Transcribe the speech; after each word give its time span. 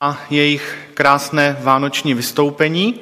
a 0.00 0.18
jejich 0.30 0.88
krásné 0.94 1.56
vánoční 1.60 2.14
vystoupení. 2.14 3.00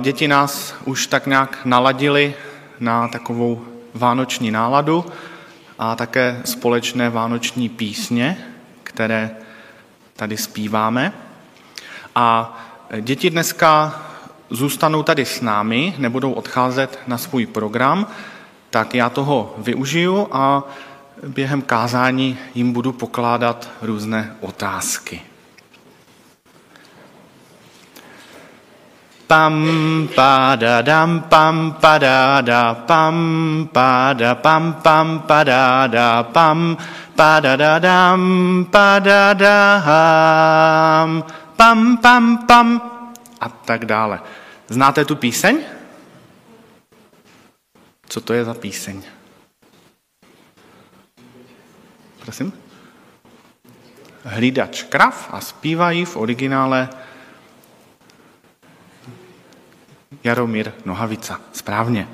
Děti 0.00 0.28
nás 0.28 0.74
už 0.84 1.06
tak 1.06 1.26
nějak 1.26 1.58
naladili 1.64 2.34
na 2.80 3.08
takovou 3.08 3.64
vánoční 3.94 4.50
náladu 4.50 5.04
a 5.78 5.96
také 5.96 6.40
společné 6.44 7.10
vánoční 7.10 7.68
písně, 7.68 8.38
které 8.82 9.30
tady 10.16 10.36
zpíváme. 10.36 11.12
A 12.14 12.58
děti 13.00 13.30
dneska 13.30 14.02
zůstanou 14.50 15.02
tady 15.02 15.24
s 15.24 15.40
námi, 15.40 15.94
nebudou 15.98 16.32
odcházet 16.32 16.98
na 17.06 17.18
svůj 17.18 17.46
program, 17.46 18.06
tak 18.70 18.94
já 18.94 19.10
toho 19.10 19.54
využiju 19.58 20.28
a 20.32 20.62
během 21.26 21.62
kázání 21.62 22.38
jim 22.54 22.72
budu 22.72 22.92
pokládat 22.92 23.70
různé 23.82 24.36
otázky. 24.40 25.22
Pam, 29.34 30.06
pada, 30.14 30.78
dam, 30.86 31.26
pam, 31.26 31.74
pada, 31.82 32.38
da, 32.38 32.86
pam, 32.86 33.66
pada, 33.66 34.38
pam, 34.38 34.78
pam, 34.78 35.26
pada, 35.26 35.90
da, 35.90 36.22
pam, 36.22 36.78
pada, 37.18 37.56
da, 37.56 37.82
dam, 37.82 38.62
pada, 38.70 39.34
da, 39.34 39.58
ham, 39.82 41.26
pam, 41.58 41.98
pam, 41.98 42.46
pam 42.46 42.68
a 43.40 43.48
tak 43.48 43.90
dále. 43.90 44.22
Znáte 44.70 45.04
tu 45.04 45.16
píseň? 45.16 45.58
Co 48.06 48.20
to 48.20 48.32
je 48.38 48.44
za 48.44 48.54
píseň? 48.54 49.02
Prosím? 52.22 52.52
Hlídač 54.24 54.82
krav 54.82 55.28
a 55.30 55.40
zpívají 55.40 56.04
v 56.04 56.16
originále 56.16 56.88
Jaromír 60.24 60.72
Nohavica. 60.84 61.40
Správně. 61.52 62.08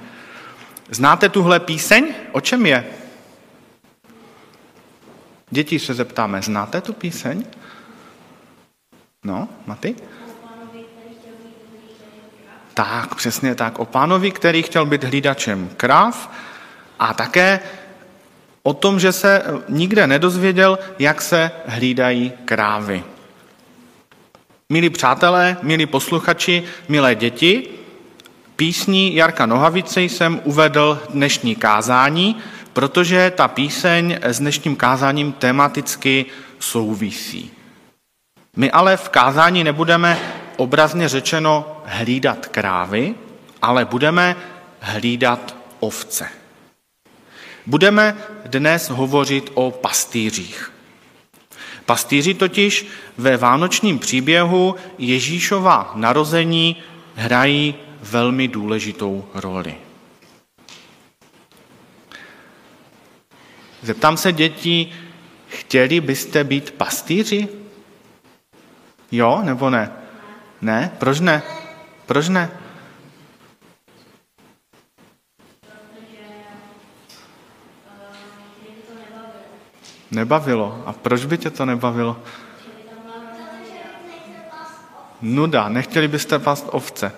Znáte 0.91 1.29
tuhle 1.29 1.61
píseň? 1.61 2.15
O 2.33 2.41
čem 2.41 2.67
je? 2.67 2.85
Děti 5.51 5.79
se 5.79 5.95
zeptáme, 5.95 6.43
znáte 6.43 6.81
tu 6.81 6.93
píseň? 6.93 7.45
No, 9.25 9.49
Maty? 9.67 9.95
Tak, 12.75 13.15
přesně 13.15 13.55
tak. 13.55 13.79
O 13.79 13.85
pánovi, 13.85 14.31
který 14.31 14.63
chtěl 14.63 14.87
být 14.87 15.05
hlídačem 15.05 15.71
kráv 15.77 16.31
a 16.99 17.15
také 17.15 17.61
o 18.63 18.75
tom, 18.75 19.01
že 19.01 19.13
se 19.13 19.43
nikde 19.69 20.07
nedozvěděl, 20.07 20.79
jak 20.99 21.23
se 21.23 21.51
hlídají 21.67 22.33
krávy. 22.45 23.05
Milí 24.69 24.91
přátelé, 24.91 25.57
milí 25.63 25.87
posluchači, 25.87 26.63
milé 26.89 27.15
děti, 27.15 27.80
písní 28.61 29.15
Jarka 29.15 29.47
Nohavice 29.47 30.03
jsem 30.03 30.41
uvedl 30.45 31.03
dnešní 31.11 31.57
kázání, 31.57 32.37
protože 32.73 33.33
ta 33.37 33.49
píseň 33.49 34.19
s 34.23 34.39
dnešním 34.39 34.77
kázáním 34.77 35.33
tematicky 35.33 36.27
souvisí. 36.59 37.51
My 38.57 38.71
ale 38.71 38.97
v 38.97 39.09
kázání 39.09 39.65
nebudeme 39.65 40.19
obrazně 40.57 41.09
řečeno 41.09 41.83
hlídat 41.85 42.47
krávy, 42.47 43.15
ale 43.63 43.85
budeme 43.85 44.37
hlídat 44.81 45.57
ovce. 45.81 46.29
Budeme 47.67 48.17
dnes 48.47 48.91
hovořit 48.91 49.51
o 49.55 49.71
pastýřích. 49.71 50.73
Pastýři 51.87 52.35
totiž 52.35 52.87
ve 53.19 53.37
vánočním 53.37 53.99
příběhu 53.99 54.75
Ježíšova 54.99 55.93
narození 55.95 56.77
hrají 57.15 57.75
velmi 58.03 58.49
důležitou 58.49 59.29
roli. 59.35 59.75
Zeptám 63.83 64.17
se 64.17 64.33
dětí, 64.33 64.93
chtěli 65.49 66.01
byste 66.01 66.45
být 66.45 66.71
pastýři? 66.71 67.49
Jo 69.13 69.41
nebo 69.45 69.71
ne? 69.71 69.93
Ne? 70.63 70.91
Proč 70.99 71.21
ne? 71.21 71.43
Proč 72.07 72.29
ne? 72.29 72.51
Nebavilo. 80.11 80.83
A 80.87 80.93
proč 80.93 81.25
by 81.25 81.39
tě 81.39 81.51
to 81.51 81.65
nebavilo? 81.65 82.23
Nuda. 85.23 85.69
Nechtěli 85.69 86.09
byste 86.09 86.39
past 86.39 86.67
ovce. 86.71 87.13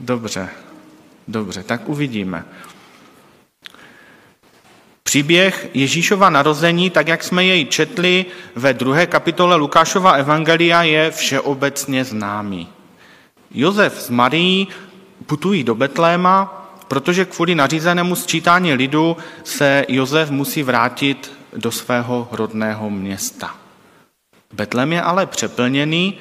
Dobře. 0.00 0.48
Dobře, 1.28 1.62
tak 1.62 1.88
uvidíme. 1.88 2.44
Příběh 5.02 5.70
Ježíšova 5.74 6.30
narození, 6.30 6.90
tak 6.90 7.08
jak 7.08 7.24
jsme 7.24 7.44
jej 7.44 7.64
četli 7.64 8.26
ve 8.54 8.74
druhé 8.74 9.06
kapitole 9.06 9.56
Lukášova 9.56 10.12
Evangelia, 10.12 10.82
je 10.82 11.10
všeobecně 11.10 12.04
známý. 12.04 12.68
Josef 13.50 14.02
s 14.02 14.10
Marií 14.10 14.68
putují 15.26 15.64
do 15.64 15.74
Betléma, 15.74 16.68
protože 16.88 17.24
kvůli 17.24 17.54
nařízenému 17.54 18.16
sčítání 18.16 18.74
lidu 18.74 19.16
se 19.44 19.84
Josef 19.88 20.30
musí 20.30 20.62
vrátit 20.62 21.32
do 21.56 21.70
svého 21.70 22.28
rodného 22.32 22.90
města. 22.90 23.54
Betlém 24.52 24.92
je 24.92 25.02
ale 25.02 25.26
přeplněný, 25.26 26.18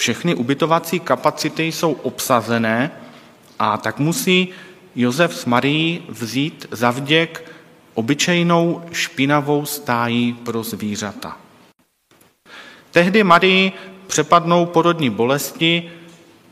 všechny 0.00 0.34
ubytovací 0.34 1.00
kapacity 1.00 1.62
jsou 1.62 1.92
obsazené 1.92 2.90
a 3.58 3.76
tak 3.76 3.98
musí 3.98 4.48
Josef 4.96 5.36
s 5.36 5.44
Marií 5.44 6.04
vzít 6.08 6.66
zavděk 6.70 7.52
obyčejnou 7.94 8.82
špinavou 8.92 9.66
stájí 9.66 10.32
pro 10.32 10.62
zvířata. 10.62 11.36
Tehdy 12.90 13.24
Marii 13.24 13.72
přepadnou 14.06 14.66
porodní 14.66 15.10
bolesti 15.10 15.90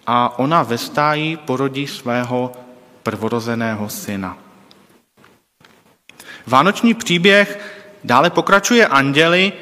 a 0.07 0.39
ona 0.39 0.63
ve 0.63 0.79
stáji 0.79 1.37
porodí 1.37 1.87
svého 1.87 2.53
prvorozeného 3.03 3.89
syna. 3.89 4.39
Vánoční 6.47 6.95
příběh 6.95 7.61
dále 8.05 8.31
pokračuje 8.31 8.87
anděli, 8.87 9.53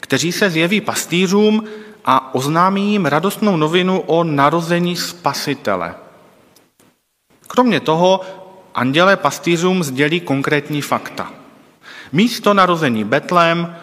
kteří 0.00 0.32
se 0.32 0.50
zjeví 0.50 0.80
pastýřům 0.80 1.68
a 2.04 2.34
oznámí 2.34 2.92
jim 2.92 3.06
radostnou 3.06 3.56
novinu 3.56 4.00
o 4.00 4.24
narození 4.24 4.96
spasitele. 4.96 5.94
Kromě 7.46 7.80
toho 7.80 8.20
anděle 8.74 9.16
pastýřům 9.16 9.82
sdělí 9.82 10.20
konkrétní 10.20 10.82
fakta. 10.82 11.32
Místo 12.12 12.54
narození 12.54 13.04
Betlém 13.04 13.76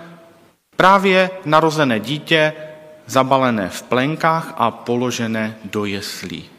právě 0.76 1.30
narozené 1.46 2.00
dítě 2.00 2.54
zabalené 3.06 3.70
v 3.70 3.82
plenkách 3.82 4.54
a 4.58 4.72
položené 4.72 5.56
do 5.64 5.86
jeslí. 5.86 6.50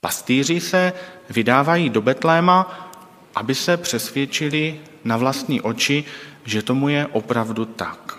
Pastýři 0.00 0.60
se 0.60 0.92
vydávají 1.30 1.90
do 1.90 2.02
Betléma, 2.02 2.88
aby 3.34 3.54
se 3.54 3.76
přesvědčili 3.76 4.80
na 5.04 5.16
vlastní 5.16 5.60
oči, 5.60 6.04
že 6.44 6.62
tomu 6.62 6.88
je 6.88 7.06
opravdu 7.06 7.64
tak. 7.64 8.17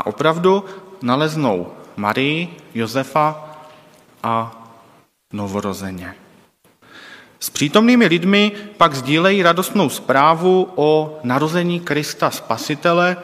A 0.00 0.06
opravdu 0.06 0.64
naleznou 1.02 1.72
Marii, 1.96 2.56
Josefa 2.74 3.48
a 4.22 4.52
novorozeně. 5.32 6.14
S 7.40 7.50
přítomnými 7.50 8.06
lidmi 8.06 8.52
pak 8.76 8.94
sdílejí 8.94 9.42
radostnou 9.42 9.88
zprávu 9.88 10.72
o 10.74 11.20
narození 11.22 11.80
Krista 11.80 12.30
Spasitele, 12.30 13.16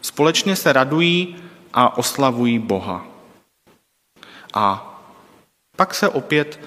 společně 0.00 0.56
se 0.56 0.72
radují 0.72 1.36
a 1.74 1.98
oslavují 1.98 2.58
Boha. 2.58 3.06
A 4.54 4.96
pak 5.76 5.94
se 5.94 6.08
opět 6.08 6.60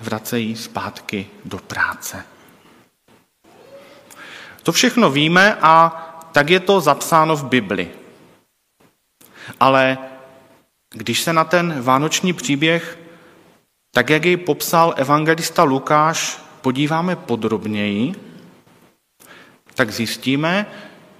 vracejí 0.00 0.56
zpátky 0.56 1.26
do 1.44 1.58
práce. 1.58 2.24
To 4.62 4.72
všechno 4.72 5.10
víme 5.10 5.58
a 5.62 6.06
tak 6.32 6.50
je 6.50 6.60
to 6.60 6.80
zapsáno 6.80 7.36
v 7.36 7.44
Bibli. 7.44 7.99
Ale 9.60 9.98
když 10.94 11.20
se 11.20 11.32
na 11.32 11.44
ten 11.44 11.82
vánoční 11.82 12.32
příběh, 12.32 12.98
tak 13.94 14.10
jak 14.10 14.24
jej 14.24 14.36
popsal 14.36 14.94
evangelista 14.96 15.62
Lukáš, 15.62 16.38
podíváme 16.60 17.16
podrobněji, 17.16 18.14
tak 19.74 19.90
zjistíme, 19.90 20.66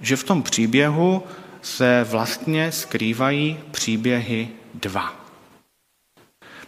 že 0.01 0.15
v 0.15 0.23
tom 0.23 0.43
příběhu 0.43 1.23
se 1.61 2.05
vlastně 2.09 2.71
skrývají 2.71 3.59
příběhy 3.71 4.49
dva. 4.73 5.15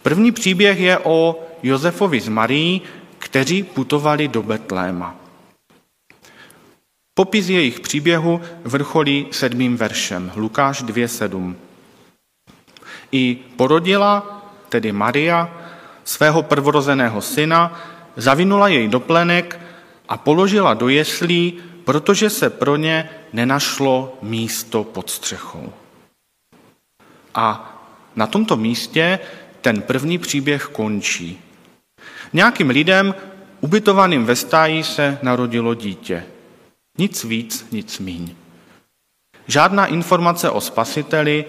První 0.02 0.32
příběh 0.32 0.78
je 0.80 0.98
o 0.98 1.42
Josefovi 1.62 2.20
z 2.20 2.28
Marii, 2.28 2.80
kteří 3.18 3.62
putovali 3.62 4.28
do 4.28 4.42
Betléma. 4.42 5.23
Popis 7.14 7.48
jejich 7.48 7.80
příběhu 7.80 8.40
vrcholí 8.64 9.26
sedmým 9.30 9.76
veršem, 9.76 10.32
Lukáš 10.36 10.84
2.7. 10.84 11.54
I 13.12 13.38
porodila, 13.56 14.42
tedy 14.68 14.92
Maria, 14.92 15.50
svého 16.04 16.42
prvorozeného 16.42 17.22
syna, 17.22 17.80
zavinula 18.16 18.68
jej 18.68 18.88
do 18.88 19.00
plenek 19.00 19.60
a 20.08 20.16
položila 20.16 20.74
do 20.74 20.88
jeslí, 20.88 21.58
protože 21.84 22.30
se 22.30 22.50
pro 22.50 22.76
ně 22.76 23.10
nenašlo 23.32 24.18
místo 24.22 24.84
pod 24.84 25.10
střechou. 25.10 25.72
A 27.34 27.70
na 28.16 28.26
tomto 28.26 28.56
místě 28.56 29.18
ten 29.60 29.82
první 29.82 30.18
příběh 30.18 30.64
končí. 30.64 31.40
Nějakým 32.32 32.70
lidem 32.70 33.14
ubytovaným 33.60 34.24
ve 34.24 34.36
stáji 34.36 34.84
se 34.84 35.18
narodilo 35.22 35.74
dítě. 35.74 36.24
Nic 36.98 37.24
víc, 37.24 37.66
nic 37.72 37.98
míň. 37.98 38.34
Žádná 39.46 39.86
informace 39.86 40.50
o 40.50 40.60
spasiteli, 40.60 41.44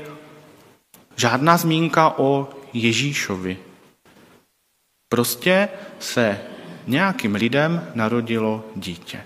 žádná 1.16 1.58
zmínka 1.58 2.20
o 2.20 2.50
Ježíšovi. 2.74 3.58
Prostě 5.10 5.70
se 6.00 6.42
nějakým 6.88 7.36
lidem 7.36 7.92
narodilo 7.96 8.66
dítě. 8.76 9.24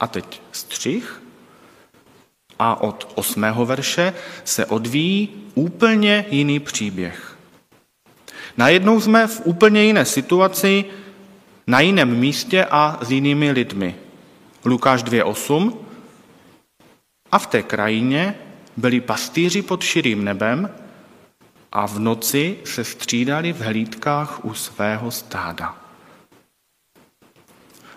A 0.00 0.06
teď 0.06 0.42
střih. 0.52 1.22
A 2.58 2.80
od 2.80 3.12
osmého 3.14 3.66
verše 3.66 4.14
se 4.44 4.66
odvíjí 4.66 5.28
úplně 5.54 6.24
jiný 6.30 6.60
příběh. 6.60 7.36
Najednou 8.56 9.00
jsme 9.00 9.26
v 9.26 9.40
úplně 9.44 9.84
jiné 9.84 10.04
situaci, 10.04 10.84
na 11.66 11.80
jiném 11.80 12.18
místě 12.18 12.64
a 12.70 12.98
s 13.02 13.10
jinými 13.10 13.50
lidmi. 13.50 13.94
Lukáš 14.64 15.04
2.8. 15.04 15.76
A 17.32 17.38
v 17.38 17.46
té 17.46 17.62
krajině 17.62 18.34
byli 18.76 19.00
pastýři 19.00 19.62
pod 19.62 19.82
širým 19.82 20.24
nebem 20.24 20.70
a 21.72 21.86
v 21.86 21.98
noci 21.98 22.58
se 22.64 22.84
střídali 22.84 23.52
v 23.52 23.60
hlídkách 23.60 24.44
u 24.44 24.54
svého 24.54 25.10
stáda. 25.10 25.76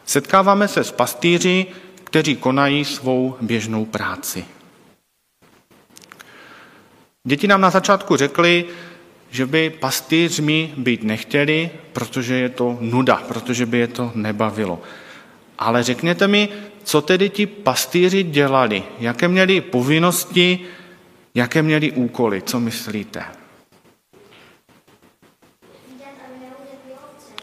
Setkáváme 0.06 0.68
se 0.68 0.84
s 0.84 0.92
pastýři, 0.92 1.66
kteří 2.04 2.36
konají 2.36 2.86
svou 2.86 3.38
běžnou 3.42 3.86
práci. 3.86 4.46
Děti 7.28 7.48
nám 7.48 7.62
na 7.62 7.70
začátku 7.70 8.16
řekli, 8.16 8.66
že 9.32 9.46
by 9.46 9.70
pastýřmi 9.70 10.74
být 10.78 11.04
nechtěli, 11.04 11.70
protože 11.94 12.36
je 12.36 12.50
to 12.50 12.78
nuda, 12.82 13.16
protože 13.16 13.66
by 13.66 13.78
je 13.78 13.88
to 13.88 14.12
nebavilo. 14.16 14.82
Ale 15.60 15.84
řekněte 15.84 16.28
mi, 16.28 16.50
co 16.84 17.02
tedy 17.02 17.30
ti 17.30 17.46
pastýři 17.46 18.24
dělali, 18.24 18.84
jaké 19.00 19.28
měli 19.28 19.62
povinnosti, 19.62 20.60
jaké 21.36 21.62
měli 21.62 21.92
úkoly, 21.92 22.42
co 22.42 22.60
myslíte? 22.60 23.24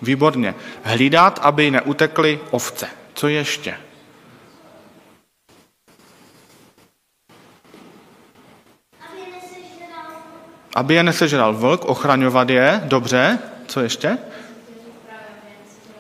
Výborně. 0.03 0.55
Hlídat, 0.83 1.39
aby 1.43 1.71
neutekly 1.71 2.41
ovce. 2.51 2.87
Co 3.15 3.29
ještě? 3.29 3.86
Aby 10.77 10.95
je 10.95 11.03
nesežral 11.03 11.55
vlk, 11.55 11.85
ochraňovat 11.85 12.51
je, 12.51 12.81
dobře. 12.85 13.39
Co 13.67 13.81
ještě? 13.81 14.19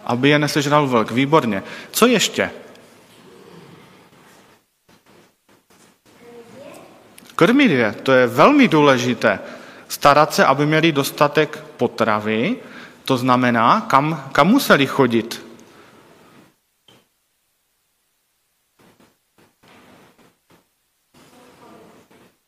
Aby 0.04 0.28
je 0.28 0.38
nesežral 0.38 0.86
vlk, 0.86 1.10
výborně. 1.10 1.62
Co 1.90 2.06
ještě? 2.06 2.50
Krmit 7.36 7.70
je, 7.70 7.92
to 7.92 8.12
je 8.12 8.26
velmi 8.26 8.68
důležité. 8.68 9.38
Starat 9.88 10.34
se, 10.34 10.44
aby 10.44 10.66
měli 10.66 10.92
dostatek 10.92 11.58
potravy, 11.76 12.56
to 13.04 13.16
znamená, 13.16 13.80
kam, 13.80 14.28
kam 14.32 14.48
museli 14.48 14.86
chodit. 14.86 15.46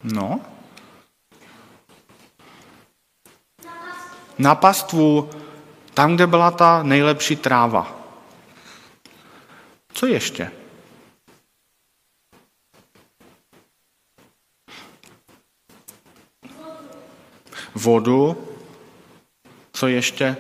No, 0.05 0.41
na 4.39 4.55
pastvu, 4.55 5.31
tam, 5.95 6.15
kde 6.15 6.27
byla 6.27 6.51
ta 6.51 6.83
nejlepší 6.83 7.37
tráva. 7.37 7.99
Co 9.93 10.07
ještě? 10.07 10.51
Vodu. 17.75 18.49
Co 19.73 19.87
ještě? 19.87 20.37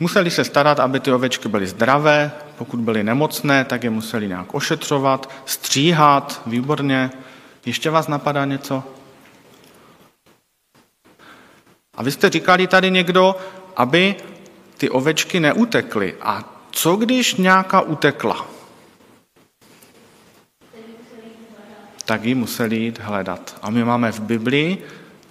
Museli 0.00 0.30
se 0.30 0.44
starat, 0.44 0.80
aby 0.80 1.00
ty 1.00 1.12
ovečky 1.12 1.48
byly 1.48 1.66
zdravé, 1.66 2.32
pokud 2.58 2.80
byly 2.80 3.04
nemocné, 3.04 3.64
tak 3.64 3.84
je 3.84 3.90
museli 3.90 4.28
nějak 4.28 4.54
ošetřovat, 4.54 5.30
stříhat, 5.46 6.42
výborně. 6.46 7.10
Ještě 7.66 7.90
vás 7.90 8.08
napadá 8.08 8.44
něco? 8.44 8.84
A 11.94 12.02
vy 12.02 12.12
jste 12.12 12.30
říkali 12.30 12.66
tady 12.66 12.90
někdo, 12.90 13.36
aby 13.76 14.14
ty 14.76 14.90
ovečky 14.90 15.40
neutekly. 15.40 16.16
A 16.20 16.44
co 16.70 16.96
když 16.96 17.34
nějaká 17.34 17.80
utekla? 17.80 18.46
Tak 22.04 22.24
ji 22.24 22.34
museli 22.34 22.76
jít 22.76 22.98
hledat. 22.98 23.58
A 23.62 23.70
my 23.70 23.84
máme 23.84 24.12
v 24.12 24.20
Biblii 24.20 24.84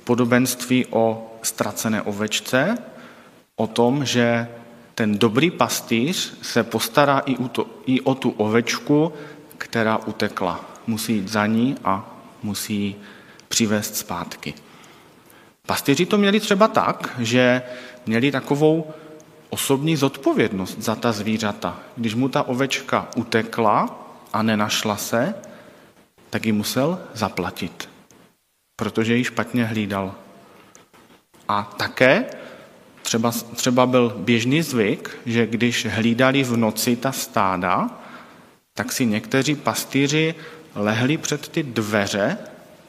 podobenství 0.03 0.85
o 0.89 1.31
ztracené 1.41 2.01
ovečce, 2.01 2.77
o 3.55 3.67
tom, 3.67 4.05
že 4.05 4.47
ten 4.95 5.17
dobrý 5.17 5.51
pastýř 5.51 6.33
se 6.41 6.63
postará 6.63 7.19
i, 7.19 7.35
to, 7.49 7.67
i 7.85 8.01
o 8.01 8.15
tu 8.15 8.29
ovečku, 8.29 9.13
která 9.57 9.97
utekla. 9.97 10.65
Musí 10.87 11.13
jít 11.13 11.27
za 11.27 11.45
ní 11.45 11.75
a 11.83 12.15
musí 12.43 12.75
ji 12.75 12.95
přivést 13.47 13.97
zpátky. 13.97 14.53
Pastýři 15.67 16.05
to 16.05 16.17
měli 16.17 16.39
třeba 16.39 16.67
tak, 16.67 17.15
že 17.19 17.61
měli 18.05 18.31
takovou 18.31 18.93
osobní 19.49 19.95
zodpovědnost 19.95 20.79
za 20.79 20.95
ta 20.95 21.11
zvířata. 21.11 21.79
Když 21.95 22.15
mu 22.15 22.29
ta 22.29 22.43
ovečka 22.43 23.07
utekla 23.15 24.07
a 24.33 24.43
nenašla 24.43 24.97
se, 24.97 25.35
tak 26.29 26.45
ji 26.45 26.51
musel 26.51 26.99
zaplatit, 27.13 27.89
protože 28.75 29.15
ji 29.15 29.23
špatně 29.23 29.65
hlídal. 29.65 30.15
A 31.47 31.63
také 31.63 32.25
třeba, 33.01 33.31
třeba 33.55 33.85
byl 33.85 34.13
běžný 34.17 34.61
zvyk, 34.61 35.17
že 35.25 35.47
když 35.47 35.85
hlídali 35.85 36.43
v 36.43 36.57
noci 36.57 36.95
ta 36.95 37.11
stáda, 37.11 37.89
tak 38.73 38.91
si 38.91 39.05
někteří 39.05 39.55
pastýři 39.55 40.35
lehli 40.75 41.17
před 41.17 41.47
ty 41.47 41.63
dveře 41.63 42.37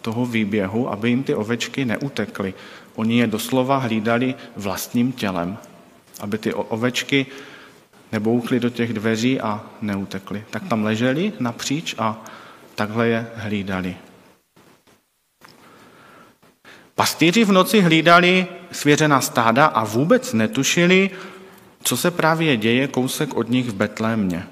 toho 0.03 0.27
výběhu, 0.27 0.91
aby 0.93 1.09
jim 1.09 1.23
ty 1.23 1.35
ovečky 1.35 1.85
neutekly. 1.85 2.55
Oni 2.95 3.19
je 3.19 3.27
doslova 3.27 3.79
hlídali 3.79 4.35
vlastním 4.57 5.13
tělem, 5.13 5.59
aby 6.21 6.39
ty 6.39 6.55
ovečky 6.55 7.27
neboukly 8.13 8.61
do 8.61 8.71
těch 8.71 8.93
dveří 8.93 9.41
a 9.41 9.65
neutekly. 9.83 10.45
Tak 10.51 10.69
tam 10.69 10.85
leželi 10.85 11.33
napříč 11.41 11.95
a 11.99 12.25
takhle 12.75 13.09
je 13.09 13.27
hlídali. 13.35 13.97
Pastýři 16.95 17.45
v 17.45 17.53
noci 17.53 17.81
hlídali 17.81 18.47
svěřená 18.73 19.21
stáda 19.21 19.67
a 19.67 19.85
vůbec 19.85 20.33
netušili, 20.33 21.11
co 21.83 21.97
se 21.97 22.11
právě 22.11 22.57
děje 22.57 22.89
kousek 22.89 23.35
od 23.35 23.49
nich 23.49 23.69
v 23.69 23.75
Betlémě. 23.75 24.47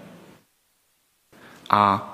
A 1.71 2.07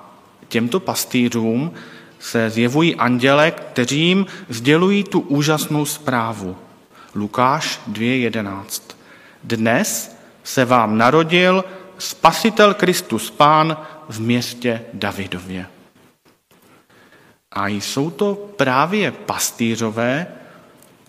těmto 0.49 0.81
pastýřům 0.81 1.73
se 2.19 2.51
zjevují 2.51 2.97
anděle, 2.97 3.51
kteří 3.51 4.01
jim 4.01 4.27
sdělují 4.49 5.05
tu 5.05 5.21
úžasnou 5.21 5.85
zprávu. 5.85 6.57
Lukáš 7.15 7.81
2.11. 7.93 8.83
Dnes 9.45 10.17
se 10.45 10.65
vám 10.65 10.99
narodil 10.99 11.65
Spasitel 11.99 12.75
Kristus 12.75 13.31
Pán 13.31 13.77
v 14.09 14.21
městě 14.21 14.83
Davidově. 14.93 15.67
A 17.53 17.69
jsou 17.69 18.11
to 18.11 18.35
právě 18.57 19.11
pastýřové, 19.11 20.27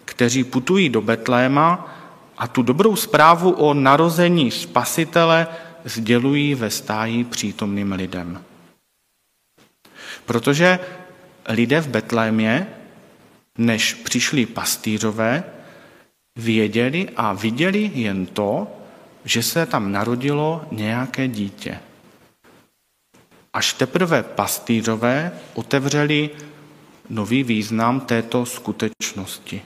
kteří 0.06 0.44
putují 0.44 0.90
do 0.90 1.02
Betléma 1.02 1.96
a 2.38 2.48
tu 2.48 2.62
dobrou 2.62 2.96
zprávu 2.96 3.52
o 3.52 3.74
narození 3.74 4.52
Spasitele 4.52 5.48
sdělují 5.86 6.56
ve 6.56 6.70
stáji 6.70 7.24
přítomným 7.24 7.92
lidem. 7.92 8.44
Protože 10.26 10.80
lidé 11.48 11.82
v 11.82 11.88
Betlémě, 11.88 12.68
než 13.58 13.94
přišli 13.94 14.46
pastýřové, 14.46 15.44
věděli 16.36 17.10
a 17.16 17.34
viděli 17.34 17.92
jen 17.94 18.25
to, 18.25 18.68
že 19.25 19.44
se 19.44 19.66
tam 19.66 19.92
narodilo 19.92 20.66
nějaké 20.72 21.27
dítě. 21.27 21.80
Až 23.54 23.74
teprve 23.74 24.24
pastýřové 24.24 25.32
otevřeli 25.54 26.30
nový 27.10 27.44
význam 27.44 28.00
této 28.00 28.46
skutečnosti. 28.46 29.62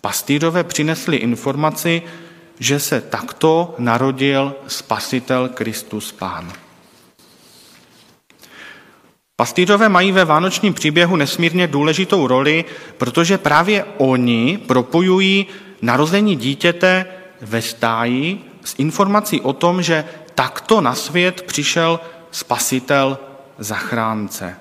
Pastýřové 0.00 0.64
přinesli 0.64 1.16
informaci, 1.16 2.02
že 2.58 2.80
se 2.80 3.00
takto 3.00 3.74
narodil 3.78 4.54
Spasitel 4.66 5.48
Kristus 5.48 6.12
Pán. 6.12 6.63
Pastýřové 9.36 9.88
mají 9.88 10.12
ve 10.12 10.24
vánočním 10.24 10.74
příběhu 10.74 11.16
nesmírně 11.16 11.66
důležitou 11.66 12.26
roli, 12.26 12.64
protože 12.98 13.38
právě 13.38 13.84
oni 13.98 14.58
propojují 14.66 15.46
narození 15.82 16.36
dítěte 16.36 17.06
ve 17.40 17.62
stáji 17.62 18.44
s 18.64 18.74
informací 18.78 19.40
o 19.40 19.52
tom, 19.52 19.82
že 19.82 20.04
takto 20.34 20.80
na 20.80 20.94
svět 20.94 21.42
přišel 21.42 22.00
spasitel 22.30 23.18
zachránce. 23.58 24.56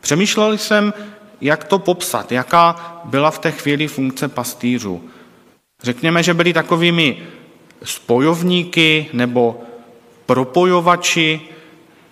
Přemýšlel 0.00 0.58
jsem, 0.58 0.92
jak 1.40 1.64
to 1.64 1.78
popsat, 1.78 2.32
jaká 2.32 3.00
byla 3.04 3.30
v 3.30 3.38
té 3.38 3.50
chvíli 3.50 3.88
funkce 3.88 4.28
pastýřů. 4.28 5.10
Řekněme, 5.82 6.22
že 6.22 6.34
byli 6.34 6.52
takovými 6.52 7.22
spojovníky 7.82 9.06
nebo 9.12 9.60
propojovači 10.26 11.40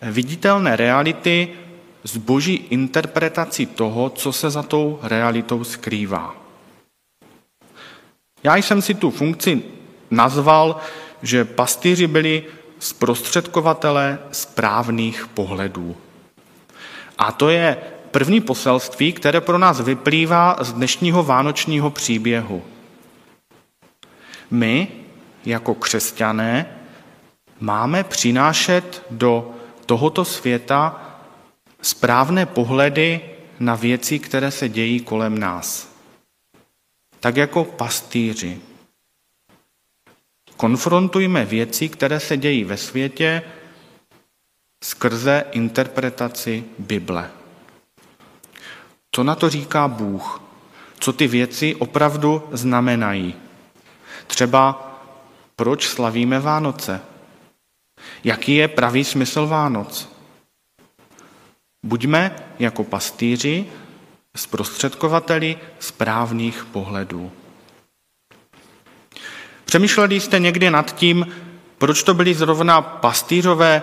viditelné 0.02 0.76
reality 0.76 1.48
s 2.04 2.16
boží 2.16 2.54
interpretací 2.54 3.66
toho, 3.66 4.10
co 4.10 4.32
se 4.32 4.50
za 4.50 4.62
tou 4.62 4.98
realitou 5.02 5.64
skrývá. 5.64 6.34
Já 8.44 8.56
jsem 8.56 8.82
si 8.82 8.94
tu 8.94 9.10
funkci 9.10 9.62
nazval, 10.10 10.76
že 11.22 11.44
pastýři 11.44 12.06
byli 12.06 12.44
zprostředkovatele 12.78 14.18
správných 14.32 15.26
pohledů. 15.34 15.96
A 17.18 17.32
to 17.32 17.48
je 17.48 17.76
první 18.10 18.40
poselství, 18.40 19.12
které 19.12 19.40
pro 19.40 19.58
nás 19.58 19.80
vyplývá 19.80 20.56
z 20.60 20.72
dnešního 20.72 21.22
vánočního 21.22 21.90
příběhu. 21.90 22.62
My, 24.50 24.88
jako 25.44 25.74
křesťané, 25.74 26.66
máme 27.60 28.04
přinášet 28.04 29.02
do 29.10 29.54
tohoto 29.86 30.24
světa 30.24 31.10
správné 31.82 32.46
pohledy 32.46 33.20
na 33.60 33.74
věci, 33.74 34.18
které 34.18 34.50
se 34.50 34.68
dějí 34.68 35.00
kolem 35.00 35.38
nás. 35.38 35.92
Tak 37.20 37.36
jako 37.36 37.64
pastýři. 37.64 38.60
Konfrontujme 40.56 41.44
věci, 41.44 41.88
které 41.88 42.20
se 42.20 42.36
dějí 42.36 42.64
ve 42.64 42.76
světě, 42.76 43.42
skrze 44.84 45.44
interpretaci 45.52 46.64
Bible. 46.78 47.30
Co 49.12 49.24
na 49.24 49.34
to 49.34 49.50
říká 49.50 49.88
Bůh? 49.88 50.42
Co 50.98 51.12
ty 51.12 51.26
věci 51.26 51.74
opravdu 51.74 52.48
znamenají? 52.52 53.34
Třeba 54.26 54.88
proč 55.56 55.88
slavíme 55.88 56.40
Vánoce? 56.40 57.00
Jaký 58.24 58.54
je 58.54 58.68
pravý 58.68 59.04
smysl 59.04 59.46
Vánoc? 59.46 60.08
Buďme 61.86 62.36
jako 62.58 62.84
pastýři 62.84 63.66
zprostředkovateli 64.36 65.56
správných 65.78 66.64
pohledů. 66.72 67.32
Přemýšleli 69.64 70.20
jste 70.20 70.38
někdy 70.38 70.70
nad 70.70 70.94
tím, 70.94 71.26
proč 71.78 72.02
to 72.02 72.14
byli 72.14 72.34
zrovna 72.34 72.82
pastýřové, 72.82 73.82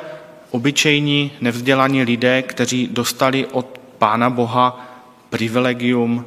obyčejní, 0.52 1.32
nevzdělaní 1.42 2.04
lidé, 2.04 2.42
kteří 2.42 2.88
dostali 2.88 3.46
od 3.46 3.80
Pána 3.98 4.30
Boha 4.30 4.86
privilegium 5.30 6.26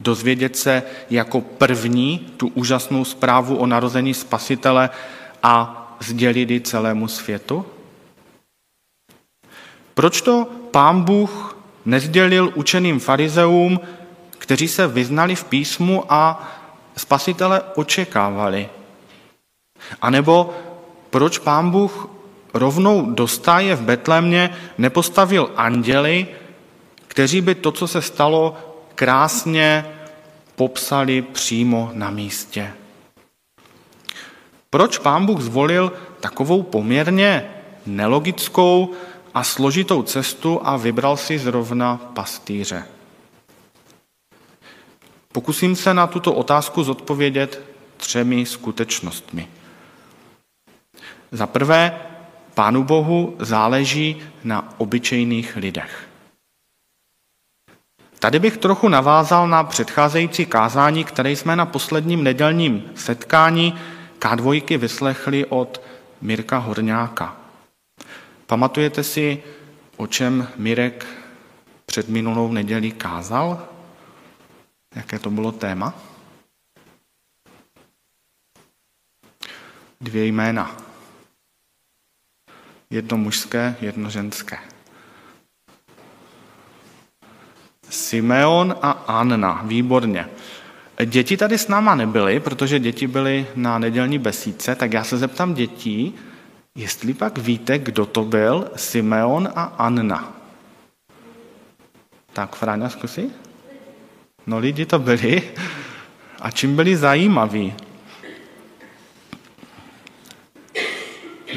dozvědět 0.00 0.56
se 0.56 0.82
jako 1.10 1.40
první 1.40 2.18
tu 2.36 2.48
úžasnou 2.48 3.04
zprávu 3.04 3.56
o 3.56 3.66
narození 3.66 4.14
Spasitele 4.14 4.90
a 5.42 5.81
sdělit 6.02 6.50
ji 6.50 6.60
celému 6.60 7.08
světu? 7.08 7.66
Proč 9.94 10.20
to 10.20 10.46
pán 10.70 11.02
Bůh 11.02 11.56
nezdělil 11.84 12.52
učeným 12.54 13.00
farizeům, 13.00 13.80
kteří 14.38 14.68
se 14.68 14.86
vyznali 14.86 15.34
v 15.34 15.44
písmu 15.44 16.04
a 16.08 16.52
spasitele 16.96 17.62
očekávali? 17.74 18.68
A 20.02 20.10
nebo 20.10 20.54
proč 21.10 21.38
pán 21.38 21.70
Bůh 21.70 22.08
rovnou 22.54 23.10
do 23.10 23.28
stáje 23.28 23.76
v 23.76 23.82
Betlémě 23.82 24.56
nepostavil 24.78 25.50
anděli, 25.56 26.26
kteří 27.06 27.40
by 27.40 27.54
to, 27.54 27.72
co 27.72 27.88
se 27.88 28.02
stalo, 28.02 28.56
krásně 28.94 29.84
popsali 30.56 31.22
přímo 31.22 31.90
na 31.94 32.10
místě? 32.10 32.72
Proč 34.74 34.98
pán 34.98 35.26
Bůh 35.26 35.40
zvolil 35.40 35.92
takovou 36.20 36.62
poměrně 36.62 37.50
nelogickou 37.86 38.92
a 39.34 39.44
složitou 39.44 40.02
cestu 40.02 40.60
a 40.64 40.76
vybral 40.76 41.16
si 41.16 41.38
zrovna 41.38 41.96
pastýře? 42.14 42.84
Pokusím 45.32 45.76
se 45.76 45.94
na 45.94 46.06
tuto 46.06 46.32
otázku 46.32 46.82
zodpovědět 46.82 47.62
třemi 47.96 48.46
skutečnostmi. 48.46 49.48
Za 51.32 51.46
prvé, 51.46 52.00
Pánu 52.54 52.84
Bohu 52.84 53.36
záleží 53.38 54.22
na 54.44 54.74
obyčejných 54.78 55.56
lidech. 55.56 56.08
Tady 58.18 58.38
bych 58.38 58.56
trochu 58.56 58.88
navázal 58.88 59.48
na 59.48 59.64
předcházející 59.64 60.46
kázání, 60.46 61.04
které 61.04 61.30
jsme 61.30 61.56
na 61.56 61.66
posledním 61.66 62.24
nedělním 62.24 62.84
setkání 62.94 63.74
K2 64.22 64.78
vyslechli 64.78 65.46
od 65.46 65.82
Mirka 66.20 66.58
Horňáka. 66.58 67.36
Pamatujete 68.46 69.02
si, 69.04 69.42
o 69.96 70.06
čem 70.06 70.48
Mirek 70.56 71.06
před 71.86 72.08
minulou 72.08 72.52
nedělí 72.52 72.92
kázal? 72.92 73.68
Jaké 74.94 75.18
to 75.18 75.30
bylo 75.30 75.52
téma? 75.52 75.94
Dvě 80.00 80.26
jména. 80.26 80.76
Jedno 82.90 83.16
mužské, 83.16 83.76
jedno 83.80 84.10
ženské. 84.10 84.58
Simeon 87.90 88.76
a 88.82 88.90
Anna, 88.90 89.62
výborně. 89.64 90.28
Děti 91.04 91.36
tady 91.36 91.58
s 91.58 91.68
náma 91.68 91.94
nebyly, 91.94 92.40
protože 92.40 92.78
děti 92.78 93.06
byly 93.06 93.46
na 93.54 93.78
nedělní 93.78 94.18
besídce, 94.18 94.74
tak 94.74 94.92
já 94.92 95.04
se 95.04 95.16
zeptám 95.18 95.54
dětí, 95.54 96.14
jestli 96.74 97.14
pak 97.14 97.38
víte, 97.38 97.78
kdo 97.78 98.06
to 98.06 98.24
byl 98.24 98.70
Simeon 98.76 99.48
a 99.54 99.62
Anna. 99.62 100.32
Tak, 102.32 102.56
Fráňa, 102.56 102.88
zkusí? 102.88 103.32
No 104.46 104.58
lidi 104.58 104.86
to 104.86 104.98
byli. 104.98 105.42
A 106.40 106.50
čím 106.50 106.76
byli 106.76 106.96
zajímaví? 106.96 107.74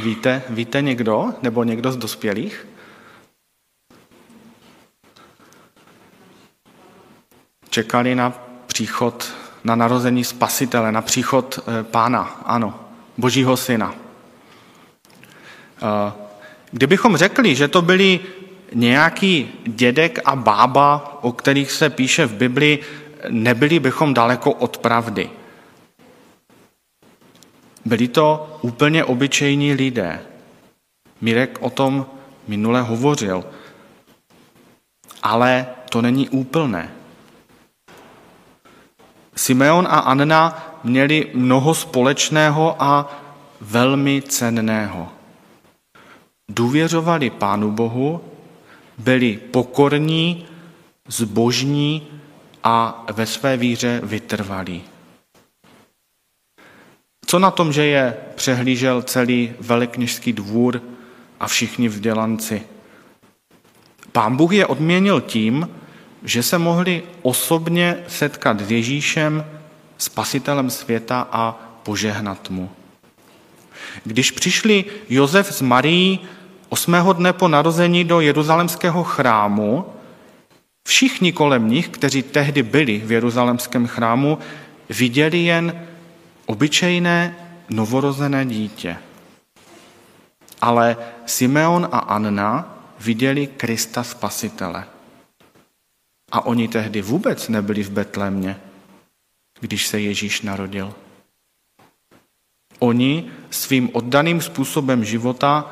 Víte, 0.03 0.43
víte 0.49 0.81
někdo, 0.81 1.33
nebo 1.41 1.63
někdo 1.63 1.91
z 1.91 1.97
dospělých? 1.97 2.67
Čekali 7.69 8.15
na 8.15 8.44
příchod, 8.75 9.33
na 9.63 9.75
narození 9.75 10.23
spasitele, 10.23 10.91
na 10.91 11.01
příchod 11.01 11.59
eh, 11.59 11.83
pána, 11.83 12.43
ano, 12.45 12.79
božího 13.17 13.57
syna. 13.57 13.95
Eh, 15.79 16.11
kdybychom 16.71 17.17
řekli, 17.17 17.55
že 17.55 17.67
to 17.67 17.81
byli 17.81 18.19
nějaký 18.73 19.63
dědek 19.63 20.19
a 20.25 20.35
bába, 20.35 21.19
o 21.23 21.31
kterých 21.31 21.71
se 21.71 21.89
píše 21.89 22.25
v 22.25 22.33
Bibli, 22.33 22.79
nebyli 23.29 23.79
bychom 23.79 24.13
daleko 24.13 24.51
od 24.51 24.77
pravdy. 24.77 25.29
Byli 27.85 28.07
to 28.07 28.59
úplně 28.61 29.03
obyčejní 29.03 29.73
lidé. 29.73 30.19
Mirek 31.21 31.57
o 31.61 31.69
tom 31.69 32.05
minule 32.47 32.81
hovořil. 32.81 33.43
Ale 35.23 35.65
to 35.89 36.01
není 36.01 36.29
úplné. 36.29 37.04
Simeon 39.35 39.87
a 39.87 39.99
Anna 39.99 40.75
měli 40.83 41.31
mnoho 41.33 41.73
společného 41.73 42.75
a 42.79 43.21
velmi 43.61 44.21
cenného. 44.21 45.09
Důvěřovali 46.51 47.29
Pánu 47.29 47.71
Bohu, 47.71 48.21
byli 48.97 49.37
pokorní, 49.37 50.45
zbožní 51.07 52.07
a 52.63 53.05
ve 53.13 53.25
své 53.25 53.57
víře 53.57 54.01
vytrvalí. 54.03 54.83
Co 57.25 57.39
na 57.39 57.51
tom, 57.51 57.73
že 57.73 57.85
je 57.85 58.17
přehlížel 58.35 59.01
celý 59.01 59.53
velekněžský 59.59 60.33
dvůr 60.33 60.81
a 61.39 61.47
všichni 61.47 61.87
vzdělanci? 61.87 62.63
Pán 64.11 64.37
Bůh 64.37 64.53
je 64.53 64.65
odměnil 64.65 65.21
tím, 65.21 65.69
že 66.25 66.43
se 66.43 66.57
mohli 66.57 67.03
osobně 67.21 67.97
setkat 68.07 68.59
s 68.59 68.71
Ježíšem, 68.71 69.45
spasitelem 69.97 70.69
světa 70.69 71.27
a 71.31 71.51
požehnat 71.83 72.49
mu. 72.49 72.69
Když 74.03 74.31
přišli 74.31 74.85
Josef 75.09 75.55
s 75.55 75.61
Marií 75.61 76.19
osmého 76.69 77.13
dne 77.13 77.33
po 77.33 77.47
narození 77.47 78.03
do 78.03 78.19
jeruzalemského 78.19 79.03
chrámu, 79.03 79.85
všichni 80.87 81.31
kolem 81.31 81.69
nich, 81.69 81.89
kteří 81.89 82.23
tehdy 82.23 82.63
byli 82.63 82.97
v 83.05 83.11
jeruzalemském 83.11 83.87
chrámu, 83.87 84.37
viděli 84.89 85.37
jen 85.37 85.87
obyčejné 86.45 87.35
novorozené 87.69 88.45
dítě. 88.45 88.97
Ale 90.61 90.97
Simeon 91.25 91.89
a 91.91 91.99
Anna 91.99 92.77
viděli 92.99 93.47
Krista 93.47 94.03
Spasitele. 94.03 94.94
A 96.35 96.45
oni 96.45 96.67
tehdy 96.67 97.01
vůbec 97.01 97.49
nebyli 97.49 97.83
v 97.83 97.89
Betlémě, 97.89 98.59
když 99.59 99.87
se 99.87 99.99
Ježíš 99.99 100.41
narodil. 100.41 100.93
Oni 102.79 103.31
svým 103.49 103.89
oddaným 103.93 104.41
způsobem 104.41 105.05
života 105.05 105.71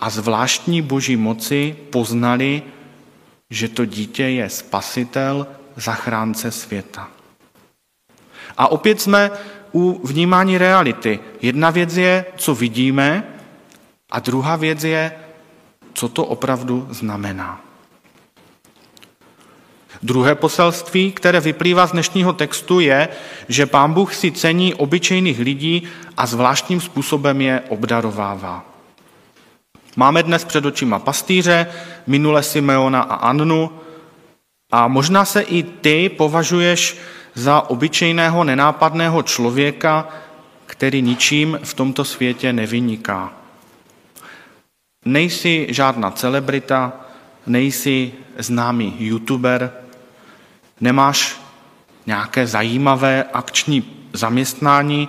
a 0.00 0.10
zvláštní 0.10 0.82
boží 0.82 1.16
moci 1.16 1.76
poznali, 1.90 2.62
že 3.50 3.68
to 3.68 3.84
dítě 3.84 4.22
je 4.22 4.50
spasitel, 4.50 5.46
zachránce 5.76 6.50
světa. 6.50 7.08
A 8.56 8.68
opět 8.68 9.00
jsme 9.00 9.30
u 9.72 10.06
vnímání 10.06 10.58
reality. 10.58 11.20
Jedna 11.40 11.70
věc 11.70 11.96
je, 11.96 12.24
co 12.36 12.54
vidíme, 12.54 13.24
a 14.10 14.20
druhá 14.20 14.56
věc 14.56 14.84
je, 14.84 15.12
co 15.94 16.08
to 16.08 16.24
opravdu 16.24 16.88
znamená. 16.90 17.63
Druhé 20.04 20.34
poselství, 20.34 21.12
které 21.12 21.40
vyplývá 21.40 21.86
z 21.86 21.92
dnešního 21.92 22.32
textu, 22.32 22.80
je, 22.80 23.08
že 23.48 23.66
pán 23.66 23.92
Bůh 23.92 24.14
si 24.14 24.32
cení 24.32 24.74
obyčejných 24.74 25.38
lidí 25.38 25.82
a 26.16 26.26
zvláštním 26.26 26.80
způsobem 26.80 27.40
je 27.40 27.62
obdarovává. 27.68 28.64
Máme 29.96 30.22
dnes 30.22 30.44
před 30.44 30.66
očima 30.66 30.98
pastýře, 30.98 31.66
minule 32.06 32.42
Simeona 32.42 33.02
a 33.02 33.14
Annu 33.14 33.70
a 34.72 34.88
možná 34.88 35.24
se 35.24 35.42
i 35.42 35.62
ty 35.62 36.08
považuješ 36.08 36.96
za 37.34 37.70
obyčejného 37.70 38.44
nenápadného 38.44 39.22
člověka, 39.22 40.08
který 40.66 41.02
ničím 41.02 41.58
v 41.62 41.74
tomto 41.74 42.04
světě 42.04 42.52
nevyniká. 42.52 43.32
Nejsi 45.04 45.66
žádná 45.70 46.10
celebrita, 46.10 46.92
nejsi 47.46 48.12
známý 48.38 48.96
youtuber, 48.98 49.83
nemáš 50.80 51.40
nějaké 52.06 52.46
zajímavé 52.46 53.24
akční 53.24 54.06
zaměstnání 54.12 55.08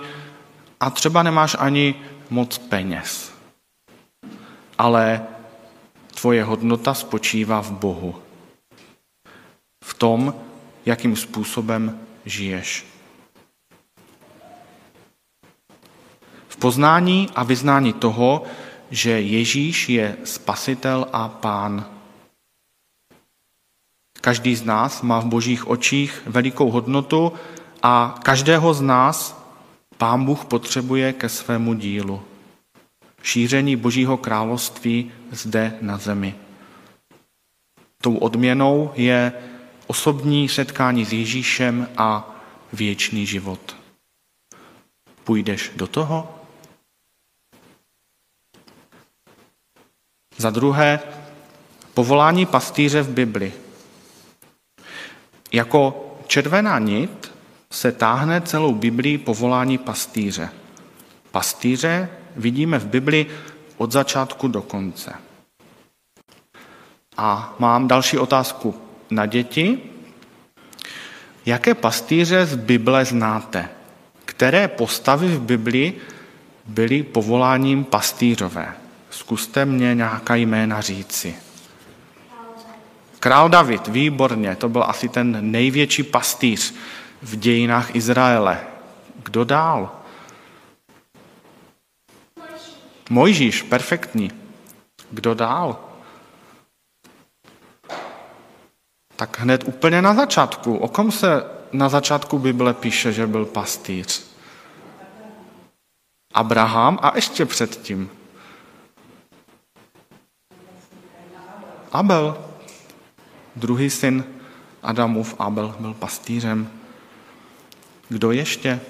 a 0.80 0.90
třeba 0.90 1.22
nemáš 1.22 1.56
ani 1.58 1.94
moc 2.30 2.58
peněz. 2.58 3.32
Ale 4.78 5.26
tvoje 6.14 6.44
hodnota 6.44 6.94
spočívá 6.94 7.62
v 7.62 7.70
Bohu. 7.70 8.14
V 9.84 9.94
tom, 9.94 10.34
jakým 10.86 11.16
způsobem 11.16 12.00
žiješ. 12.24 12.86
V 16.48 16.56
poznání 16.56 17.30
a 17.34 17.42
vyznání 17.42 17.92
toho, 17.92 18.42
že 18.90 19.10
Ježíš 19.10 19.88
je 19.88 20.16
spasitel 20.24 21.06
a 21.12 21.28
pán. 21.28 21.95
Každý 24.20 24.56
z 24.56 24.64
nás 24.64 25.02
má 25.02 25.20
v 25.20 25.26
božích 25.26 25.68
očích 25.68 26.22
velikou 26.26 26.70
hodnotu 26.70 27.32
a 27.82 28.18
každého 28.22 28.74
z 28.74 28.80
nás 28.80 29.42
pán 29.98 30.24
Bůh 30.24 30.44
potřebuje 30.44 31.12
ke 31.12 31.28
svému 31.28 31.74
dílu. 31.74 32.22
Šíření 33.22 33.76
božího 33.76 34.16
království 34.16 35.12
zde 35.30 35.78
na 35.80 35.98
zemi. 35.98 36.34
Tou 38.02 38.16
odměnou 38.16 38.92
je 38.94 39.32
osobní 39.86 40.48
setkání 40.48 41.04
s 41.04 41.12
Ježíšem 41.12 41.88
a 41.96 42.36
věčný 42.72 43.26
život. 43.26 43.76
Půjdeš 45.24 45.72
do 45.76 45.86
toho? 45.86 46.40
Za 50.36 50.50
druhé, 50.50 51.00
povolání 51.94 52.46
pastýře 52.46 53.02
v 53.02 53.08
Bibli. 53.08 53.65
Jako 55.52 56.06
červená 56.26 56.78
nit 56.78 57.32
se 57.70 57.92
táhne 57.92 58.40
celou 58.40 58.74
Biblii 58.74 59.18
povolání 59.18 59.78
pastýře. 59.78 60.48
Pastýře 61.30 62.08
vidíme 62.36 62.78
v 62.78 62.86
Bibli 62.86 63.26
od 63.76 63.92
začátku 63.92 64.48
do 64.48 64.62
konce. 64.62 65.12
A 67.16 67.54
mám 67.58 67.88
další 67.88 68.18
otázku 68.18 68.74
na 69.10 69.26
děti. 69.26 69.78
Jaké 71.46 71.74
pastýře 71.74 72.46
z 72.46 72.56
Bible 72.56 73.04
znáte? 73.04 73.68
Které 74.24 74.68
postavy 74.68 75.28
v 75.28 75.40
Biblii 75.40 76.00
byly 76.66 77.02
povoláním 77.02 77.84
pastýřové? 77.84 78.74
Zkuste 79.10 79.64
mě 79.64 79.94
nějaká 79.94 80.34
jména 80.34 80.80
říci. 80.80 81.45
Král 83.20 83.48
David, 83.48 83.88
výborně, 83.88 84.56
to 84.56 84.68
byl 84.68 84.84
asi 84.84 85.08
ten 85.08 85.50
největší 85.50 86.02
pastýř 86.02 86.74
v 87.22 87.36
dějinách 87.36 87.94
Izraele. 87.94 88.60
Kdo 89.22 89.44
dál? 89.44 89.90
Mojžíš, 93.10 93.62
perfektní. 93.62 94.30
Kdo 95.10 95.34
dál? 95.34 95.78
Tak 99.16 99.38
hned 99.40 99.64
úplně 99.68 100.02
na 100.02 100.14
začátku. 100.14 100.76
O 100.76 100.88
kom 100.88 101.12
se 101.12 101.44
na 101.72 101.88
začátku 101.88 102.38
Bible 102.38 102.74
píše, 102.74 103.12
že 103.12 103.26
byl 103.26 103.44
pastýř? 103.44 104.26
Abraham 106.34 106.98
a 107.02 107.16
ještě 107.16 107.46
předtím. 107.46 108.10
Abel, 111.92 112.44
druhý 113.56 113.90
syn 113.90 114.24
Adamův 114.82 115.34
Abel, 115.38 115.76
byl 115.80 115.94
pastýřem. 115.94 116.70
Kdo 118.08 118.32
ještě? 118.32 118.80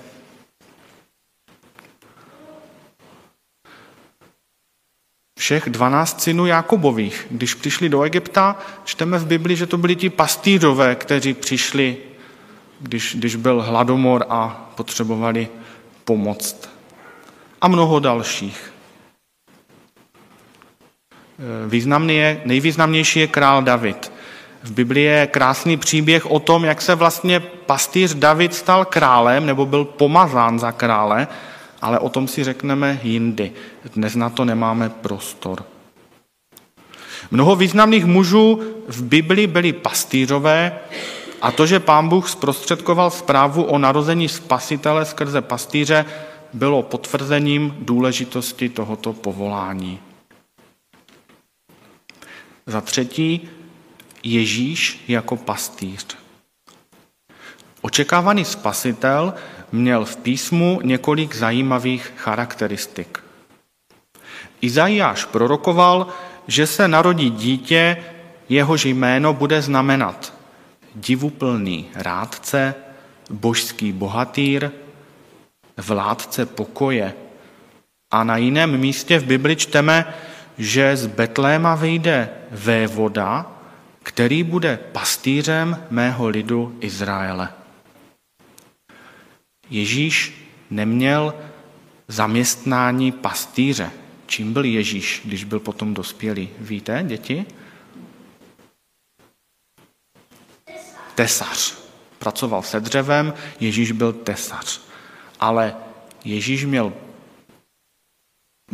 Všech 5.39 5.71
dvanáct 5.71 6.21
synů 6.21 6.47
Jakobových, 6.47 7.27
když 7.31 7.55
přišli 7.55 7.89
do 7.89 8.03
Egypta, 8.03 8.59
čteme 8.85 9.19
v 9.19 9.27
Bibli, 9.27 9.57
že 9.57 9.67
to 9.67 9.79
byli 9.79 9.97
ti 9.97 10.11
pastýřové, 10.11 10.95
kteří 10.95 11.35
přišli, 11.35 11.97
když, 12.81 13.17
když 13.19 13.37
byl 13.37 13.63
hladomor 13.63 14.27
a 14.29 14.71
potřebovali 14.77 15.49
pomoct. 16.05 16.71
A 17.61 17.69
mnoho 17.69 18.01
dalších. 18.01 18.73
Významný 21.69 22.17
je, 22.17 22.43
nejvýznamnější 22.45 23.21
je 23.21 23.27
král 23.27 23.63
David. 23.63 24.13
V 24.67 24.73
Biblii 24.73 25.05
je 25.05 25.27
krásný 25.27 25.77
příběh 25.77 26.31
o 26.31 26.41
tom, 26.41 26.65
jak 26.65 26.83
se 26.83 26.95
vlastně 26.95 27.41
pastýř 27.41 28.15
David 28.15 28.55
stal 28.55 28.85
králem 28.85 29.47
nebo 29.47 29.67
byl 29.67 29.85
pomazán 29.85 30.59
za 30.59 30.73
krále, 30.73 31.29
ale 31.83 31.99
o 31.99 32.09
tom 32.09 32.29
si 32.29 32.45
řekneme 32.45 33.01
jindy. 33.03 33.53
Dnes 33.95 34.15
na 34.15 34.31
to 34.31 34.45
nemáme 34.45 34.89
prostor. 34.89 35.65
Mnoho 37.31 37.57
významných 37.57 38.05
mužů 38.05 38.61
v 38.89 39.03
Biblii 39.03 39.47
byli 39.47 39.73
pastýřové 39.73 40.79
a 41.43 41.51
to, 41.51 41.67
že 41.67 41.81
pán 41.81 42.09
Bůh 42.09 42.29
zprostředkoval 42.29 43.11
zprávu 43.11 43.63
o 43.63 43.79
narození 43.79 44.29
spasitele 44.29 45.05
skrze 45.05 45.41
pastýře, 45.41 46.05
bylo 46.53 46.83
potvrzením 46.83 47.77
důležitosti 47.79 48.69
tohoto 48.69 49.13
povolání. 49.13 50.01
Za 52.67 52.81
třetí, 52.81 53.49
Ježíš 54.27 55.05
jako 55.09 55.37
pastýř. 55.37 56.17
Očekávaný 57.81 58.45
spasitel 58.45 59.35
měl 59.73 60.05
v 60.05 60.17
písmu 60.17 60.81
několik 60.83 61.35
zajímavých 61.35 62.13
charakteristik. 62.17 63.23
Izajáš 64.61 65.25
prorokoval, 65.25 66.07
že 66.47 66.67
se 66.67 66.89
narodí 66.89 67.31
dítě, 67.31 67.97
jehož 68.49 68.85
jméno 68.85 69.33
bude 69.33 69.63
znamenat 69.63 70.35
divuplný 70.95 71.87
rádce, 71.95 72.75
božský 73.31 73.93
bohatýr, 73.93 74.71
vládce 75.77 76.47
pokoje. 76.47 77.15
A 78.11 78.25
na 78.25 78.37
jiném 78.37 78.79
místě 78.79 79.19
v 79.19 79.25
Bibli 79.25 79.57
čteme, 79.57 80.15
že 80.59 80.97
z 80.97 81.07
Betléma 81.07 81.75
vyjde 81.75 82.29
vévoda, 82.51 83.56
který 84.07 84.43
bude 84.43 84.77
pastýřem 84.77 85.87
mého 85.91 86.29
lidu 86.29 86.79
Izraele. 86.81 87.49
Ježíš 89.71 90.47
neměl 90.71 91.35
zaměstnání 92.09 93.13
pastýře. 93.13 93.91
Čím 94.27 94.53
byl 94.53 94.65
Ježíš, 94.65 95.23
když 95.25 95.45
byl 95.45 95.61
potom 95.61 95.95
dospělý? 95.95 96.49
Víte, 96.59 97.05
děti? 97.07 97.47
Tesař. 101.15 101.75
Pracoval 102.19 102.63
se 102.63 102.81
dřevem, 102.81 103.35
Ježíš 103.61 103.93
byl 103.93 104.13
tesař. 104.13 104.81
Ale 105.41 105.77
Ježíš 106.25 106.65
měl 106.65 106.93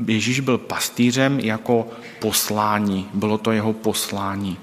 Ježíš 0.07 0.41
byl 0.41 0.59
pastýřem 0.59 1.41
jako 1.41 1.91
poslání, 2.21 3.09
bylo 3.15 3.39
to 3.39 3.53
jeho 3.53 3.73
poslání. 3.73 4.59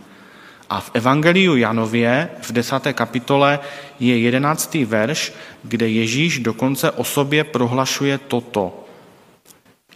A 0.70 0.80
v 0.80 0.92
Evangeliu 0.94 1.56
Janově 1.56 2.30
v 2.42 2.52
desáté 2.52 2.94
kapitole 2.94 3.60
je 4.00 4.20
jedenáctý 4.20 4.86
verš, 4.86 5.34
kde 5.64 5.90
Ježíš 5.90 6.40
dokonce 6.40 6.92
o 6.92 7.04
sobě 7.04 7.44
prohlašuje 7.44 8.18
toto. 8.18 8.86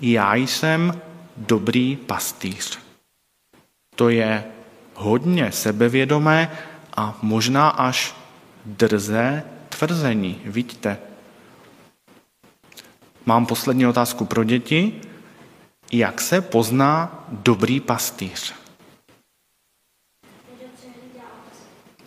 Já 0.02 0.36
jsem 0.36 1.02
dobrý 1.38 1.96
pastýř. 1.96 2.80
To 3.96 4.10
je 4.10 4.44
hodně 4.94 5.52
sebevědomé 5.52 6.52
a 6.98 7.18
možná 7.22 7.70
až 7.70 8.16
drzé 8.66 9.44
tvrzení. 9.70 10.42
Vidíte? 10.46 10.98
Mám 13.26 13.46
poslední 13.46 13.88
otázku 13.88 14.26
pro 14.26 14.44
děti. 14.44 15.02
Jak 15.92 16.22
se 16.22 16.42
pozná 16.42 17.26
dobrý 17.30 17.80
pastýř? 17.80 18.63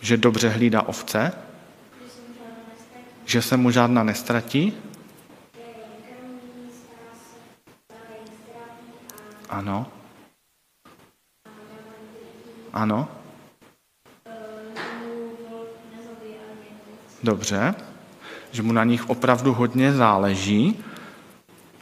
Že 0.07 0.17
dobře 0.17 0.49
hlídá 0.49 0.81
ovce? 0.81 1.33
Že 3.25 3.41
se 3.41 3.57
mu 3.57 3.71
žádná 3.71 4.03
nestratí? 4.03 4.73
Ano. 9.49 9.91
Ano. 12.73 13.07
Dobře. 17.23 17.75
Že 18.51 18.61
mu 18.61 18.71
na 18.71 18.83
nich 18.83 19.09
opravdu 19.09 19.53
hodně 19.53 19.93
záleží. 19.93 20.83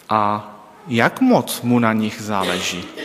A 0.09 0.51
jak 0.87 1.21
moc 1.21 1.61
mu 1.61 1.79
na 1.79 1.93
nich 1.93 2.21
záleží? 2.21 3.04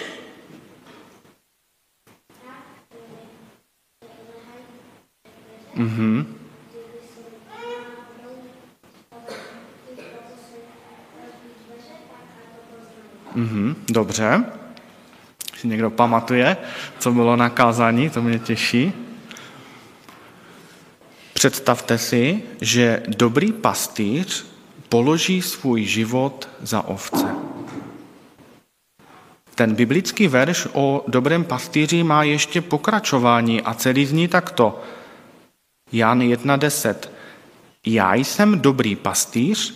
Mhm. 5.80 6.36
Mhm, 13.34 13.76
dobře. 13.88 14.44
Si 15.56 15.68
někdo 15.68 15.90
pamatuje, 15.90 16.56
co 16.98 17.12
bylo 17.12 17.36
na 17.36 17.50
kázání, 17.50 18.10
to 18.10 18.22
mě 18.22 18.38
těší. 18.38 18.92
Představte 21.32 21.98
si, 21.98 22.42
že 22.60 23.02
dobrý 23.08 23.52
pastýř 23.52 24.46
položí 24.88 25.42
svůj 25.42 25.84
život 25.84 26.48
za 26.62 26.82
ovce. 26.82 27.34
Ten 29.54 29.74
biblický 29.74 30.28
verš 30.28 30.68
o 30.72 31.04
dobrém 31.08 31.44
pastýři 31.44 32.02
má 32.02 32.22
ještě 32.22 32.60
pokračování 32.60 33.62
a 33.62 33.74
celý 33.74 34.06
zní 34.06 34.28
takto. 34.28 34.82
Jan 35.92 36.20
1.10. 36.20 36.94
Já 37.86 38.14
jsem 38.14 38.60
dobrý 38.60 38.96
pastýř, 38.96 39.74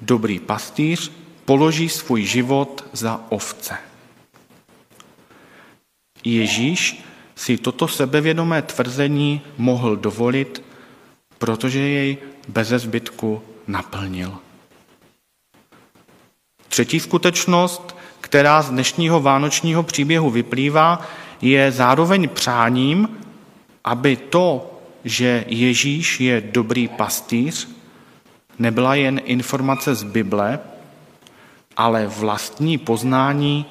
dobrý 0.00 0.38
pastýř 0.38 1.12
položí 1.44 1.88
svůj 1.88 2.22
život 2.24 2.84
za 2.92 3.20
ovce. 3.28 3.76
Ježíš 6.24 7.04
si 7.34 7.56
toto 7.58 7.88
sebevědomé 7.88 8.62
tvrzení 8.62 9.40
mohl 9.58 9.96
dovolit, 9.96 10.62
protože 11.38 11.80
jej 11.80 12.18
bez 12.48 12.68
zbytku 12.68 13.42
naplnil. 13.66 14.38
Třetí 16.68 17.00
skutečnost, 17.00 17.96
která 18.20 18.62
z 18.62 18.70
dnešního 18.70 19.20
vánočního 19.20 19.82
příběhu 19.82 20.30
vyplývá, 20.30 21.06
je 21.40 21.72
zároveň 21.72 22.28
přáním, 22.28 23.08
aby 23.84 24.16
to, 24.16 24.73
že 25.04 25.44
Ježíš 25.48 26.20
je 26.20 26.40
dobrý 26.40 26.88
pastýř, 26.88 27.68
nebyla 28.58 28.94
jen 28.94 29.20
informace 29.24 29.94
z 29.94 30.02
Bible, 30.02 30.58
ale 31.76 32.06
vlastní 32.06 32.78
poznání 32.78 33.66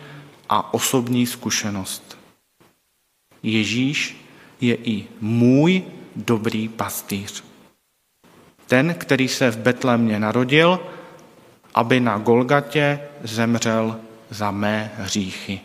a 0.50 0.74
osobní 0.74 1.26
zkušenost. 1.28 2.18
Ježíš 3.44 4.26
je 4.62 4.76
i 4.76 5.08
můj 5.22 5.84
dobrý 6.16 6.70
pastýř. 6.70 7.44
Ten, 8.68 8.94
který 8.94 9.28
se 9.28 9.52
v 9.52 9.58
Betlémě 9.58 10.20
narodil, 10.20 10.80
aby 11.76 12.00
na 12.00 12.18
Golgatě 12.18 13.00
zemřel 13.24 14.00
za 14.30 14.52
mé 14.52 14.92
hříchy. 14.98 15.62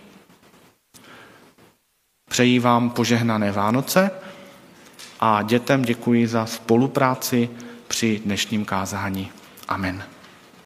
Přeji 2.30 2.58
vám 2.58 2.90
požehnané 2.90 3.52
Vánoce 3.52 4.10
a 5.20 5.42
dětem 5.42 5.82
děkuji 5.82 6.26
za 6.26 6.46
spolupráci 6.46 7.50
při 7.88 8.20
dnešním 8.24 8.64
kázání. 8.64 9.30
Amen. 9.68 10.04